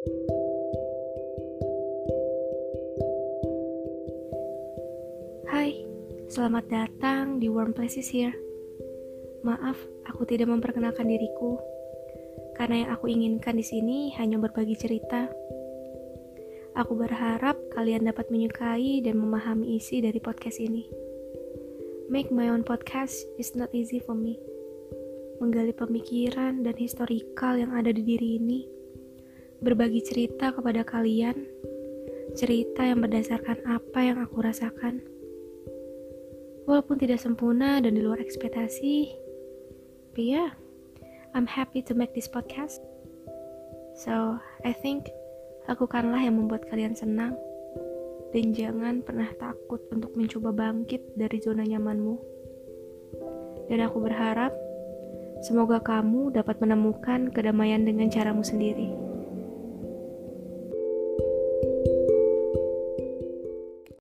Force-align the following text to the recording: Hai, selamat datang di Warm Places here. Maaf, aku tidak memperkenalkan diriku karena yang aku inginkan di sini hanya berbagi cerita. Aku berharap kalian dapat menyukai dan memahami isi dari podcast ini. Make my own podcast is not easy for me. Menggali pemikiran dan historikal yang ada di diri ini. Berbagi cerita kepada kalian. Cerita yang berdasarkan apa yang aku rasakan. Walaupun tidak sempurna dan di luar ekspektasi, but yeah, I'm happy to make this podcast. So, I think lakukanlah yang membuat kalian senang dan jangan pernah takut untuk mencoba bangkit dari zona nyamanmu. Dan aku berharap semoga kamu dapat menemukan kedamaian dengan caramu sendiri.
Hai, 0.00 0.08
selamat 6.32 6.64
datang 6.72 7.36
di 7.36 7.52
Warm 7.52 7.76
Places 7.76 8.08
here. 8.08 8.32
Maaf, 9.44 9.76
aku 10.08 10.24
tidak 10.24 10.48
memperkenalkan 10.48 11.04
diriku 11.04 11.60
karena 12.56 12.80
yang 12.80 12.96
aku 12.96 13.12
inginkan 13.12 13.52
di 13.52 13.60
sini 13.60 14.16
hanya 14.16 14.40
berbagi 14.40 14.72
cerita. 14.80 15.28
Aku 16.80 16.96
berharap 16.96 17.60
kalian 17.76 18.08
dapat 18.08 18.32
menyukai 18.32 19.04
dan 19.04 19.20
memahami 19.20 19.76
isi 19.76 20.00
dari 20.00 20.16
podcast 20.16 20.64
ini. 20.64 20.88
Make 22.08 22.32
my 22.32 22.48
own 22.48 22.64
podcast 22.64 23.20
is 23.36 23.52
not 23.52 23.68
easy 23.76 24.00
for 24.00 24.16
me. 24.16 24.40
Menggali 25.44 25.76
pemikiran 25.76 26.64
dan 26.64 26.72
historikal 26.80 27.60
yang 27.60 27.76
ada 27.76 27.92
di 27.92 28.00
diri 28.00 28.40
ini. 28.40 28.79
Berbagi 29.60 30.00
cerita 30.00 30.56
kepada 30.56 30.80
kalian. 30.88 31.36
Cerita 32.32 32.80
yang 32.80 33.04
berdasarkan 33.04 33.60
apa 33.68 34.00
yang 34.00 34.16
aku 34.24 34.40
rasakan. 34.40 35.04
Walaupun 36.64 36.96
tidak 36.96 37.20
sempurna 37.20 37.76
dan 37.84 37.92
di 37.92 38.00
luar 38.00 38.24
ekspektasi, 38.24 39.12
but 40.16 40.24
yeah, 40.24 40.56
I'm 41.36 41.44
happy 41.44 41.84
to 41.84 41.92
make 41.92 42.16
this 42.16 42.30
podcast. 42.30 42.80
So, 44.00 44.40
I 44.64 44.72
think 44.72 45.12
lakukanlah 45.68 46.24
yang 46.24 46.40
membuat 46.40 46.64
kalian 46.72 46.96
senang 46.96 47.36
dan 48.30 48.54
jangan 48.54 49.02
pernah 49.02 49.28
takut 49.36 49.82
untuk 49.90 50.14
mencoba 50.14 50.54
bangkit 50.54 51.18
dari 51.18 51.36
zona 51.42 51.66
nyamanmu. 51.66 52.16
Dan 53.68 53.84
aku 53.84 53.98
berharap 54.02 54.54
semoga 55.42 55.82
kamu 55.82 56.34
dapat 56.34 56.58
menemukan 56.62 57.30
kedamaian 57.30 57.82
dengan 57.82 58.10
caramu 58.10 58.42
sendiri. 58.42 58.99